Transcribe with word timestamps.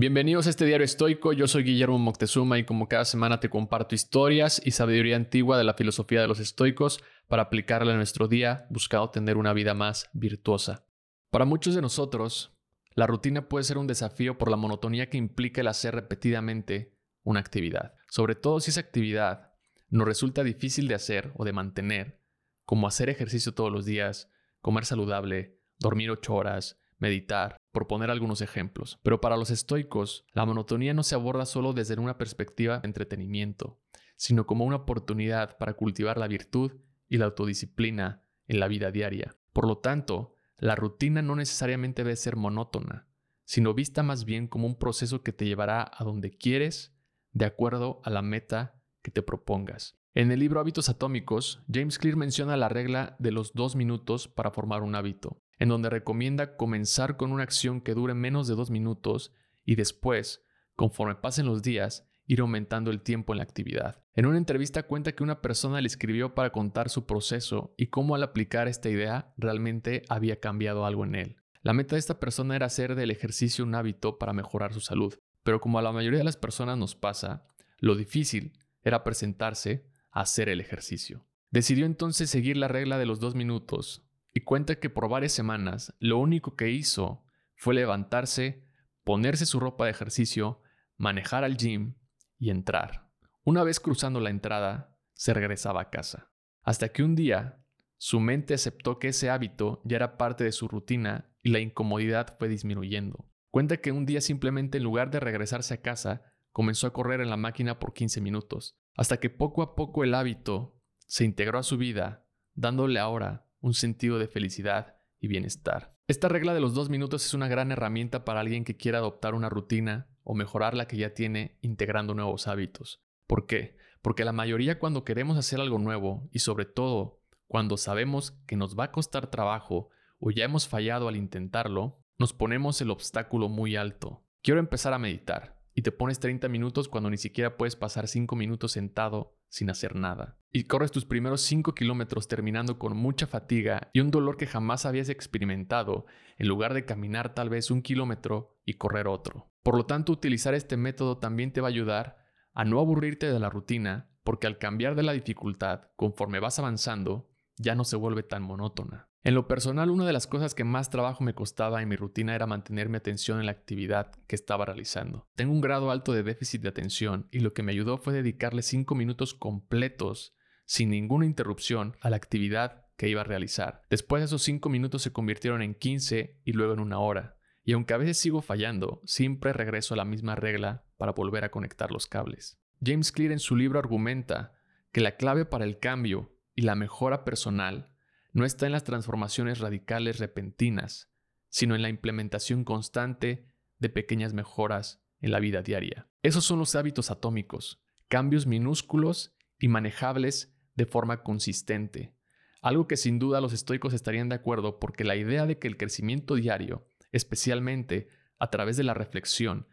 Bienvenidos 0.00 0.46
a 0.46 0.50
este 0.50 0.64
diario 0.64 0.86
estoico, 0.86 1.34
yo 1.34 1.46
soy 1.46 1.62
Guillermo 1.62 1.98
Moctezuma 1.98 2.58
y 2.58 2.64
como 2.64 2.88
cada 2.88 3.04
semana 3.04 3.38
te 3.38 3.50
comparto 3.50 3.94
historias 3.94 4.58
y 4.64 4.70
sabiduría 4.70 5.14
antigua 5.14 5.58
de 5.58 5.64
la 5.64 5.74
filosofía 5.74 6.22
de 6.22 6.26
los 6.26 6.40
estoicos 6.40 7.04
para 7.28 7.42
aplicarla 7.42 7.90
en 7.90 7.98
nuestro 7.98 8.26
día 8.26 8.66
buscando 8.70 9.10
tener 9.10 9.36
una 9.36 9.52
vida 9.52 9.74
más 9.74 10.08
virtuosa. 10.14 10.86
Para 11.28 11.44
muchos 11.44 11.74
de 11.74 11.82
nosotros, 11.82 12.56
la 12.94 13.06
rutina 13.06 13.46
puede 13.46 13.64
ser 13.64 13.76
un 13.76 13.86
desafío 13.86 14.38
por 14.38 14.50
la 14.50 14.56
monotonía 14.56 15.10
que 15.10 15.18
implica 15.18 15.60
el 15.60 15.68
hacer 15.68 15.94
repetidamente 15.94 16.96
una 17.22 17.40
actividad, 17.40 17.92
sobre 18.08 18.36
todo 18.36 18.60
si 18.60 18.70
esa 18.70 18.80
actividad 18.80 19.52
nos 19.90 20.08
resulta 20.08 20.42
difícil 20.42 20.88
de 20.88 20.94
hacer 20.94 21.30
o 21.36 21.44
de 21.44 21.52
mantener, 21.52 22.22
como 22.64 22.88
hacer 22.88 23.10
ejercicio 23.10 23.52
todos 23.52 23.70
los 23.70 23.84
días, 23.84 24.30
comer 24.62 24.86
saludable, 24.86 25.60
dormir 25.78 26.10
ocho 26.10 26.32
horas, 26.36 26.80
meditar, 27.00 27.56
por 27.72 27.88
poner 27.88 28.10
algunos 28.10 28.40
ejemplos. 28.40 29.00
Pero 29.02 29.20
para 29.20 29.36
los 29.36 29.50
estoicos, 29.50 30.24
la 30.32 30.46
monotonía 30.46 30.94
no 30.94 31.02
se 31.02 31.16
aborda 31.16 31.46
solo 31.46 31.72
desde 31.72 31.98
una 31.98 32.18
perspectiva 32.18 32.78
de 32.78 32.86
entretenimiento, 32.86 33.80
sino 34.16 34.46
como 34.46 34.64
una 34.64 34.76
oportunidad 34.76 35.58
para 35.58 35.74
cultivar 35.74 36.18
la 36.18 36.28
virtud 36.28 36.72
y 37.08 37.18
la 37.18 37.24
autodisciplina 37.24 38.22
en 38.46 38.60
la 38.60 38.68
vida 38.68 38.92
diaria. 38.92 39.36
Por 39.52 39.66
lo 39.66 39.78
tanto, 39.78 40.36
la 40.58 40.76
rutina 40.76 41.22
no 41.22 41.34
necesariamente 41.34 42.04
debe 42.04 42.16
ser 42.16 42.36
monótona, 42.36 43.08
sino 43.44 43.74
vista 43.74 44.02
más 44.02 44.24
bien 44.24 44.46
como 44.46 44.66
un 44.66 44.78
proceso 44.78 45.22
que 45.22 45.32
te 45.32 45.46
llevará 45.46 45.90
a 45.92 46.04
donde 46.04 46.30
quieres 46.30 46.94
de 47.32 47.46
acuerdo 47.46 48.00
a 48.04 48.10
la 48.10 48.22
meta 48.22 48.80
que 49.02 49.10
te 49.10 49.22
propongas. 49.22 49.98
En 50.14 50.30
el 50.32 50.40
libro 50.40 50.60
Hábitos 50.60 50.88
Atómicos, 50.88 51.62
James 51.72 51.98
Clear 51.98 52.16
menciona 52.16 52.56
la 52.56 52.68
regla 52.68 53.16
de 53.18 53.30
los 53.30 53.52
dos 53.54 53.76
minutos 53.76 54.28
para 54.28 54.50
formar 54.50 54.82
un 54.82 54.94
hábito, 54.94 55.40
en 55.60 55.68
donde 55.68 55.90
recomienda 55.90 56.56
comenzar 56.56 57.16
con 57.16 57.30
una 57.30 57.44
acción 57.44 57.80
que 57.80 57.94
dure 57.94 58.14
menos 58.14 58.48
de 58.48 58.56
dos 58.56 58.70
minutos 58.70 59.32
y 59.64 59.76
después, 59.76 60.44
conforme 60.74 61.14
pasen 61.14 61.46
los 61.46 61.62
días, 61.62 62.10
ir 62.26 62.40
aumentando 62.40 62.90
el 62.90 63.02
tiempo 63.02 63.32
en 63.32 63.38
la 63.38 63.44
actividad. 63.44 64.02
En 64.14 64.26
una 64.26 64.38
entrevista 64.38 64.84
cuenta 64.84 65.12
que 65.12 65.22
una 65.22 65.42
persona 65.42 65.80
le 65.80 65.86
escribió 65.86 66.34
para 66.34 66.50
contar 66.50 66.88
su 66.88 67.04
proceso 67.06 67.74
y 67.76 67.88
cómo 67.88 68.14
al 68.14 68.22
aplicar 68.22 68.68
esta 68.68 68.88
idea 68.88 69.34
realmente 69.36 70.02
había 70.08 70.40
cambiado 70.40 70.86
algo 70.86 71.04
en 71.04 71.14
él. 71.14 71.36
La 71.62 71.74
meta 71.74 71.94
de 71.94 72.00
esta 72.00 72.18
persona 72.18 72.56
era 72.56 72.66
hacer 72.66 72.94
del 72.94 73.10
ejercicio 73.10 73.64
un 73.64 73.74
hábito 73.74 74.18
para 74.18 74.32
mejorar 74.32 74.72
su 74.72 74.80
salud, 74.80 75.14
pero 75.42 75.60
como 75.60 75.78
a 75.78 75.82
la 75.82 75.92
mayoría 75.92 76.18
de 76.18 76.24
las 76.24 76.38
personas 76.38 76.78
nos 76.78 76.94
pasa, 76.94 77.46
lo 77.78 77.96
difícil 77.96 78.58
era 78.82 79.04
presentarse 79.04 79.84
hacer 80.10 80.48
el 80.48 80.60
ejercicio. 80.60 81.26
Decidió 81.50 81.84
entonces 81.84 82.30
seguir 82.30 82.56
la 82.56 82.68
regla 82.68 82.96
de 82.96 83.06
los 83.06 83.20
dos 83.20 83.34
minutos 83.34 84.09
y 84.32 84.40
cuenta 84.40 84.76
que 84.76 84.90
por 84.90 85.08
varias 85.08 85.32
semanas 85.32 85.94
lo 85.98 86.18
único 86.18 86.56
que 86.56 86.70
hizo 86.70 87.24
fue 87.56 87.74
levantarse, 87.74 88.66
ponerse 89.04 89.46
su 89.46 89.60
ropa 89.60 89.84
de 89.84 89.90
ejercicio, 89.90 90.62
manejar 90.96 91.44
al 91.44 91.56
gym 91.56 91.94
y 92.38 92.50
entrar. 92.50 93.10
Una 93.44 93.64
vez 93.64 93.80
cruzando 93.80 94.20
la 94.20 94.30
entrada, 94.30 94.96
se 95.14 95.34
regresaba 95.34 95.82
a 95.82 95.90
casa. 95.90 96.30
Hasta 96.62 96.90
que 96.90 97.02
un 97.02 97.14
día, 97.14 97.62
su 97.98 98.20
mente 98.20 98.54
aceptó 98.54 98.98
que 98.98 99.08
ese 99.08 99.30
hábito 99.30 99.82
ya 99.84 99.96
era 99.96 100.16
parte 100.16 100.44
de 100.44 100.52
su 100.52 100.68
rutina 100.68 101.30
y 101.42 101.50
la 101.50 101.58
incomodidad 101.58 102.36
fue 102.38 102.48
disminuyendo. 102.48 103.30
Cuenta 103.50 103.78
que 103.78 103.92
un 103.92 104.06
día 104.06 104.20
simplemente 104.20 104.78
en 104.78 104.84
lugar 104.84 105.10
de 105.10 105.20
regresarse 105.20 105.74
a 105.74 105.82
casa, 105.82 106.22
comenzó 106.52 106.86
a 106.86 106.92
correr 106.92 107.20
en 107.20 107.30
la 107.30 107.36
máquina 107.36 107.78
por 107.78 107.92
15 107.92 108.20
minutos, 108.20 108.78
hasta 108.96 109.18
que 109.18 109.30
poco 109.30 109.62
a 109.62 109.74
poco 109.74 110.04
el 110.04 110.14
hábito 110.14 110.80
se 111.06 111.24
integró 111.24 111.58
a 111.58 111.62
su 111.62 111.76
vida, 111.76 112.26
dándole 112.54 112.98
ahora 112.98 113.49
un 113.60 113.74
sentido 113.74 114.18
de 114.18 114.28
felicidad 114.28 114.96
y 115.18 115.28
bienestar. 115.28 115.94
Esta 116.08 116.28
regla 116.28 116.54
de 116.54 116.60
los 116.60 116.74
dos 116.74 116.88
minutos 116.88 117.24
es 117.24 117.34
una 117.34 117.48
gran 117.48 117.70
herramienta 117.70 118.24
para 118.24 118.40
alguien 118.40 118.64
que 118.64 118.76
quiera 118.76 118.98
adoptar 118.98 119.34
una 119.34 119.48
rutina 119.48 120.08
o 120.24 120.34
mejorar 120.34 120.74
la 120.74 120.86
que 120.86 120.96
ya 120.96 121.14
tiene 121.14 121.58
integrando 121.60 122.14
nuevos 122.14 122.48
hábitos. 122.48 123.02
¿Por 123.26 123.46
qué? 123.46 123.76
Porque 124.02 124.24
la 124.24 124.32
mayoría 124.32 124.78
cuando 124.78 125.04
queremos 125.04 125.36
hacer 125.36 125.60
algo 125.60 125.78
nuevo 125.78 126.28
y 126.32 126.40
sobre 126.40 126.64
todo 126.64 127.22
cuando 127.46 127.76
sabemos 127.76 128.32
que 128.46 128.56
nos 128.56 128.78
va 128.78 128.84
a 128.84 128.92
costar 128.92 129.28
trabajo 129.30 129.90
o 130.18 130.30
ya 130.30 130.44
hemos 130.44 130.66
fallado 130.66 131.08
al 131.08 131.16
intentarlo, 131.16 132.02
nos 132.18 132.32
ponemos 132.32 132.80
el 132.80 132.90
obstáculo 132.90 133.48
muy 133.48 133.76
alto. 133.76 134.24
Quiero 134.42 134.60
empezar 134.60 134.92
a 134.92 134.98
meditar 134.98 135.59
y 135.74 135.82
te 135.82 135.92
pones 135.92 136.20
30 136.20 136.48
minutos 136.48 136.88
cuando 136.88 137.10
ni 137.10 137.16
siquiera 137.16 137.56
puedes 137.56 137.76
pasar 137.76 138.08
5 138.08 138.34
minutos 138.36 138.72
sentado 138.72 139.36
sin 139.48 139.70
hacer 139.70 139.96
nada. 139.96 140.38
Y 140.52 140.64
corres 140.64 140.90
tus 140.90 141.04
primeros 141.04 141.42
5 141.42 141.74
kilómetros 141.74 142.28
terminando 142.28 142.78
con 142.78 142.96
mucha 142.96 143.26
fatiga 143.26 143.90
y 143.92 144.00
un 144.00 144.10
dolor 144.10 144.36
que 144.36 144.46
jamás 144.46 144.86
habías 144.86 145.08
experimentado, 145.08 146.06
en 146.38 146.48
lugar 146.48 146.74
de 146.74 146.84
caminar 146.84 147.34
tal 147.34 147.50
vez 147.50 147.70
un 147.70 147.82
kilómetro 147.82 148.58
y 148.64 148.74
correr 148.74 149.06
otro. 149.06 149.52
Por 149.62 149.76
lo 149.76 149.86
tanto, 149.86 150.12
utilizar 150.12 150.54
este 150.54 150.76
método 150.76 151.18
también 151.18 151.52
te 151.52 151.60
va 151.60 151.68
a 151.68 151.70
ayudar 151.70 152.18
a 152.54 152.64
no 152.64 152.80
aburrirte 152.80 153.30
de 153.30 153.38
la 153.38 153.50
rutina, 153.50 154.10
porque 154.24 154.46
al 154.46 154.58
cambiar 154.58 154.94
de 154.94 155.02
la 155.02 155.12
dificultad, 155.12 155.90
conforme 155.96 156.40
vas 156.40 156.58
avanzando, 156.58 157.30
ya 157.56 157.74
no 157.74 157.84
se 157.84 157.96
vuelve 157.96 158.22
tan 158.22 158.42
monótona. 158.42 159.09
En 159.22 159.34
lo 159.34 159.46
personal, 159.46 159.90
una 159.90 160.06
de 160.06 160.14
las 160.14 160.26
cosas 160.26 160.54
que 160.54 160.64
más 160.64 160.88
trabajo 160.88 161.22
me 161.22 161.34
costaba 161.34 161.82
en 161.82 161.88
mi 161.90 161.96
rutina 161.96 162.34
era 162.34 162.46
mantener 162.46 162.88
mi 162.88 162.96
atención 162.96 163.38
en 163.38 163.46
la 163.46 163.52
actividad 163.52 164.12
que 164.26 164.34
estaba 164.34 164.64
realizando. 164.64 165.28
Tengo 165.34 165.52
un 165.52 165.60
grado 165.60 165.90
alto 165.90 166.14
de 166.14 166.22
déficit 166.22 166.62
de 166.62 166.70
atención 166.70 167.28
y 167.30 167.40
lo 167.40 167.52
que 167.52 167.62
me 167.62 167.72
ayudó 167.72 167.98
fue 167.98 168.14
dedicarle 168.14 168.62
5 168.62 168.94
minutos 168.94 169.34
completos, 169.34 170.34
sin 170.64 170.88
ninguna 170.88 171.26
interrupción, 171.26 171.96
a 172.00 172.08
la 172.08 172.16
actividad 172.16 172.86
que 172.96 173.10
iba 173.10 173.20
a 173.20 173.24
realizar. 173.24 173.82
Después 173.90 174.24
esos 174.24 174.42
5 174.42 174.70
minutos 174.70 175.02
se 175.02 175.12
convirtieron 175.12 175.60
en 175.60 175.74
15 175.74 176.40
y 176.42 176.52
luego 176.52 176.72
en 176.72 176.80
una 176.80 176.98
hora. 176.98 177.36
Y 177.62 177.74
aunque 177.74 177.92
a 177.92 177.98
veces 177.98 178.18
sigo 178.18 178.40
fallando, 178.40 179.02
siempre 179.04 179.52
regreso 179.52 179.92
a 179.92 179.98
la 179.98 180.06
misma 180.06 180.34
regla 180.34 180.86
para 180.96 181.12
volver 181.12 181.44
a 181.44 181.50
conectar 181.50 181.92
los 181.92 182.06
cables. 182.06 182.58
James 182.82 183.12
Clear 183.12 183.32
en 183.32 183.38
su 183.38 183.54
libro 183.54 183.78
argumenta 183.78 184.54
que 184.92 185.02
la 185.02 185.16
clave 185.16 185.44
para 185.44 185.66
el 185.66 185.78
cambio 185.78 186.34
y 186.54 186.62
la 186.62 186.74
mejora 186.74 187.24
personal 187.24 187.89
no 188.32 188.44
está 188.44 188.66
en 188.66 188.72
las 188.72 188.84
transformaciones 188.84 189.58
radicales 189.58 190.18
repentinas, 190.18 191.10
sino 191.48 191.74
en 191.74 191.82
la 191.82 191.88
implementación 191.88 192.64
constante 192.64 193.46
de 193.78 193.88
pequeñas 193.88 194.32
mejoras 194.32 195.02
en 195.20 195.32
la 195.32 195.40
vida 195.40 195.62
diaria. 195.62 196.08
Esos 196.22 196.44
son 196.44 196.58
los 196.58 196.74
hábitos 196.74 197.10
atómicos, 197.10 197.82
cambios 198.08 198.46
minúsculos 198.46 199.34
y 199.58 199.68
manejables 199.68 200.54
de 200.74 200.86
forma 200.86 201.22
consistente, 201.22 202.14
algo 202.62 202.86
que 202.86 202.96
sin 202.96 203.18
duda 203.18 203.40
los 203.40 203.52
estoicos 203.52 203.94
estarían 203.94 204.28
de 204.28 204.36
acuerdo 204.36 204.78
porque 204.78 205.04
la 205.04 205.16
idea 205.16 205.46
de 205.46 205.58
que 205.58 205.68
el 205.68 205.76
crecimiento 205.76 206.34
diario, 206.34 206.88
especialmente 207.10 208.08
a 208.38 208.50
través 208.50 208.76
de 208.76 208.84
la 208.84 208.94
reflexión 208.94 209.66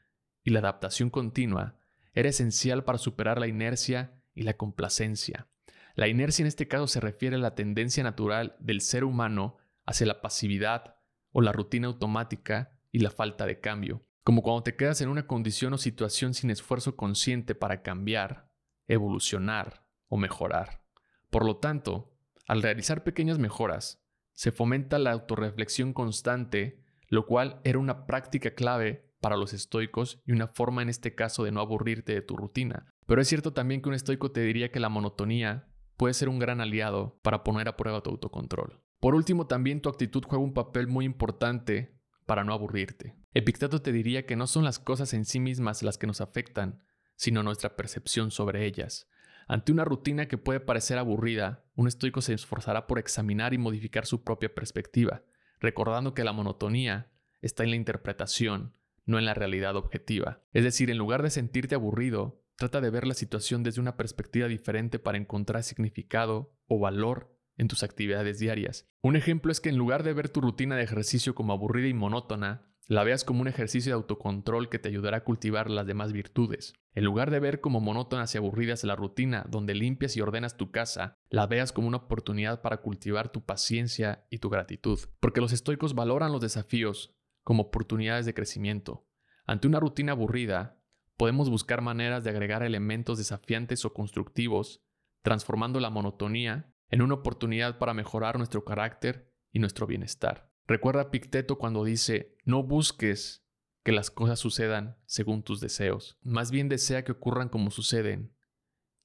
y 0.43 0.51
la 0.51 0.59
adaptación 0.59 1.09
continua, 1.09 1.79
era 2.13 2.29
esencial 2.29 2.83
para 2.83 2.97
superar 2.97 3.39
la 3.39 3.47
inercia 3.47 4.21
y 4.33 4.43
la 4.43 4.55
complacencia. 4.55 5.47
La 5.97 6.07
inercia 6.07 6.43
en 6.43 6.47
este 6.47 6.67
caso 6.67 6.85
se 6.85 6.99
refiere 6.99 7.37
a 7.37 7.39
la 7.39 7.55
tendencia 7.55 8.03
natural 8.03 8.55
del 8.59 8.81
ser 8.81 9.03
humano 9.03 9.57
hacia 9.87 10.05
la 10.05 10.21
pasividad 10.21 10.95
o 11.31 11.41
la 11.41 11.51
rutina 11.51 11.87
automática 11.87 12.79
y 12.91 12.99
la 12.99 13.09
falta 13.09 13.47
de 13.47 13.59
cambio, 13.59 14.05
como 14.23 14.43
cuando 14.43 14.61
te 14.61 14.75
quedas 14.75 15.01
en 15.01 15.09
una 15.09 15.25
condición 15.25 15.73
o 15.73 15.79
situación 15.79 16.35
sin 16.35 16.51
esfuerzo 16.51 16.95
consciente 16.95 17.55
para 17.55 17.81
cambiar, 17.81 18.47
evolucionar 18.87 19.87
o 20.07 20.17
mejorar. 20.17 20.83
Por 21.31 21.43
lo 21.43 21.57
tanto, 21.57 22.15
al 22.45 22.61
realizar 22.61 23.03
pequeñas 23.03 23.39
mejoras, 23.39 24.05
se 24.33 24.51
fomenta 24.51 24.99
la 24.99 25.13
autorreflexión 25.13 25.93
constante, 25.93 26.79
lo 27.07 27.25
cual 27.25 27.59
era 27.63 27.79
una 27.79 28.05
práctica 28.05 28.53
clave 28.53 29.09
para 29.19 29.35
los 29.35 29.51
estoicos 29.51 30.21
y 30.27 30.31
una 30.31 30.47
forma 30.47 30.83
en 30.83 30.89
este 30.89 31.15
caso 31.15 31.43
de 31.43 31.51
no 31.51 31.59
aburrirte 31.59 32.13
de 32.13 32.21
tu 32.21 32.37
rutina. 32.37 32.93
Pero 33.07 33.19
es 33.19 33.27
cierto 33.27 33.53
también 33.53 33.81
que 33.81 33.89
un 33.89 33.95
estoico 33.95 34.31
te 34.31 34.41
diría 34.41 34.71
que 34.71 34.79
la 34.79 34.89
monotonía 34.89 35.66
puede 35.97 36.13
ser 36.13 36.29
un 36.29 36.39
gran 36.39 36.61
aliado 36.61 37.19
para 37.23 37.43
poner 37.43 37.67
a 37.67 37.75
prueba 37.75 38.01
tu 38.01 38.11
autocontrol. 38.11 38.81
Por 38.99 39.15
último, 39.15 39.47
también 39.47 39.81
tu 39.81 39.89
actitud 39.89 40.23
juega 40.25 40.43
un 40.43 40.53
papel 40.53 40.87
muy 40.87 41.05
importante 41.05 41.99
para 42.25 42.43
no 42.43 42.53
aburrirte. 42.53 43.15
Epicteto 43.33 43.81
te 43.81 43.91
diría 43.91 44.25
que 44.25 44.35
no 44.35 44.47
son 44.47 44.63
las 44.63 44.79
cosas 44.79 45.13
en 45.13 45.25
sí 45.25 45.39
mismas 45.39 45.83
las 45.83 45.97
que 45.97 46.07
nos 46.07 46.21
afectan, 46.21 46.83
sino 47.15 47.43
nuestra 47.43 47.75
percepción 47.75 48.31
sobre 48.31 48.65
ellas. 48.65 49.09
Ante 49.47 49.71
una 49.71 49.85
rutina 49.85 50.27
que 50.27 50.37
puede 50.37 50.59
parecer 50.59 50.97
aburrida, 50.97 51.65
un 51.75 51.87
estoico 51.87 52.21
se 52.21 52.33
esforzará 52.33 52.85
por 52.85 52.99
examinar 52.99 53.53
y 53.53 53.57
modificar 53.57 54.05
su 54.05 54.23
propia 54.23 54.53
perspectiva, 54.53 55.23
recordando 55.59 56.13
que 56.13 56.23
la 56.23 56.33
monotonía 56.33 57.11
está 57.41 57.63
en 57.63 57.69
la 57.69 57.75
interpretación, 57.77 58.73
no 59.05 59.17
en 59.17 59.25
la 59.25 59.33
realidad 59.33 59.75
objetiva. 59.77 60.41
Es 60.51 60.63
decir, 60.63 60.89
en 60.91 60.97
lugar 60.97 61.23
de 61.23 61.29
sentirte 61.29 61.75
aburrido, 61.75 62.43
Trata 62.57 62.81
de 62.81 62.89
ver 62.89 63.05
la 63.05 63.13
situación 63.13 63.61
desde 63.61 63.81
una 63.81 63.97
perspectiva 63.97 64.47
diferente 64.47 64.97
para 64.97 65.19
encontrar 65.19 65.61
significado 65.61 66.57
o 66.65 66.79
valor 66.79 67.37
en 67.55 67.67
tus 67.67 67.83
actividades 67.83 68.39
diarias. 68.39 68.89
Un 69.03 69.15
ejemplo 69.15 69.51
es 69.51 69.61
que 69.61 69.69
en 69.69 69.77
lugar 69.77 70.01
de 70.01 70.13
ver 70.13 70.29
tu 70.29 70.41
rutina 70.41 70.75
de 70.75 70.81
ejercicio 70.81 71.35
como 71.35 71.53
aburrida 71.53 71.87
y 71.87 71.93
monótona, 71.93 72.73
la 72.87 73.03
veas 73.03 73.23
como 73.23 73.41
un 73.41 73.47
ejercicio 73.47 73.91
de 73.91 73.95
autocontrol 73.95 74.69
que 74.69 74.79
te 74.79 74.89
ayudará 74.89 75.17
a 75.17 75.23
cultivar 75.23 75.69
las 75.69 75.85
demás 75.85 76.13
virtudes. 76.13 76.73
En 76.95 77.03
lugar 77.03 77.29
de 77.29 77.39
ver 77.39 77.61
como 77.61 77.79
monótonas 77.79 78.33
y 78.33 78.39
aburridas 78.39 78.83
la 78.83 78.95
rutina 78.95 79.45
donde 79.47 79.75
limpias 79.75 80.17
y 80.17 80.21
ordenas 80.21 80.57
tu 80.57 80.71
casa, 80.71 81.13
la 81.29 81.45
veas 81.45 81.71
como 81.71 81.87
una 81.87 81.97
oportunidad 81.97 82.61
para 82.63 82.77
cultivar 82.77 83.29
tu 83.29 83.45
paciencia 83.45 84.25
y 84.31 84.39
tu 84.39 84.49
gratitud. 84.49 84.99
Porque 85.19 85.41
los 85.41 85.53
estoicos 85.53 85.93
valoran 85.93 86.31
los 86.31 86.41
desafíos 86.41 87.13
como 87.43 87.63
oportunidades 87.63 88.25
de 88.25 88.33
crecimiento, 88.33 89.07
Ante 89.49 89.65
una 89.65 89.79
rutina 89.79 90.11
aburrida, 90.11 90.76
podemos 91.17 91.49
buscar 91.49 91.81
maneras 91.81 92.23
de 92.23 92.29
agregar 92.29 92.63
elementos 92.63 93.17
desafiantes 93.17 93.83
o 93.85 93.93
constructivos, 93.93 94.83
transformando 95.23 95.79
la 95.79 95.89
monotonía 95.89 96.73
en 96.89 97.01
una 97.01 97.15
oportunidad 97.15 97.79
para 97.79 97.93
mejorar 97.93 98.37
nuestro 98.37 98.63
carácter 98.63 99.33
y 99.51 99.59
nuestro 99.59 99.87
bienestar. 99.87 100.53
Recuerda 100.67 101.11
Picteto 101.11 101.57
cuando 101.57 101.83
dice, 101.83 102.37
no 102.45 102.63
busques 102.63 103.45
que 103.83 103.91
las 103.91 104.11
cosas 104.11 104.39
sucedan 104.39 104.97
según 105.05 105.43
tus 105.43 105.59
deseos, 105.59 106.17
más 106.21 106.51
bien 106.51 106.69
desea 106.69 107.03
que 107.03 107.13
ocurran 107.13 107.49
como 107.49 107.71
suceden 107.71 108.35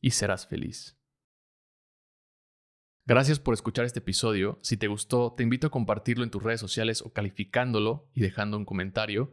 y 0.01 0.11
serás 0.11 0.47
feliz. 0.47 0.99
Gracias 3.05 3.41
por 3.41 3.55
escuchar 3.55 3.85
este 3.85 3.99
episodio. 3.99 4.59
Si 4.63 4.77
te 4.77 4.87
gustó, 4.87 5.35
te 5.37 5.43
invito 5.43 5.67
a 5.67 5.71
compartirlo 5.71 6.23
en 6.23 6.31
tus 6.31 6.43
redes 6.43 6.61
sociales 6.61 7.03
o 7.03 7.13
calificándolo 7.13 8.09
y 8.15 8.21
dejando 8.21 8.57
un 8.57 8.65
comentario. 8.65 9.33